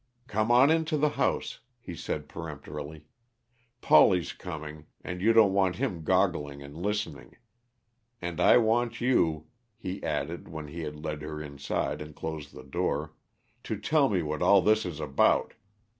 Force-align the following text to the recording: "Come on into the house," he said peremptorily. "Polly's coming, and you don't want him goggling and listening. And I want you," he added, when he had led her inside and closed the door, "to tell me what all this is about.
"Come 0.25 0.49
on 0.49 0.71
into 0.71 0.97
the 0.97 1.09
house," 1.09 1.59
he 1.79 1.93
said 1.95 2.27
peremptorily. 2.27 3.05
"Polly's 3.81 4.33
coming, 4.33 4.87
and 5.03 5.21
you 5.21 5.31
don't 5.31 5.53
want 5.53 5.75
him 5.75 6.03
goggling 6.03 6.63
and 6.63 6.75
listening. 6.75 7.37
And 8.19 8.39
I 8.41 8.57
want 8.57 8.99
you," 8.99 9.45
he 9.77 10.01
added, 10.01 10.47
when 10.47 10.69
he 10.69 10.79
had 10.81 10.95
led 11.05 11.21
her 11.21 11.39
inside 11.39 12.01
and 12.01 12.15
closed 12.15 12.51
the 12.51 12.63
door, 12.63 13.13
"to 13.63 13.77
tell 13.77 14.09
me 14.09 14.23
what 14.23 14.41
all 14.41 14.63
this 14.63 14.87
is 14.87 14.99
about. 14.99 15.53